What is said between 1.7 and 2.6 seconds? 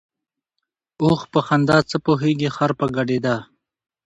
څه پوهېږي،